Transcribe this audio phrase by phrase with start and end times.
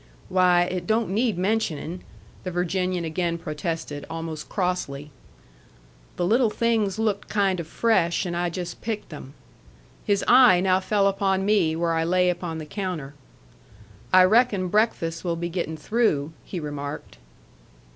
[0.29, 2.01] "Why, it don't need mentioning,"
[2.43, 5.11] the Virginian again protested, almost crossly.
[6.15, 9.35] "The little things looked kind o' fresh, and I just picked them."
[10.03, 13.13] His eye now fell upon me, where I lay upon the counter.
[14.11, 17.19] "I reckon breakfast will be getting through," he remarked.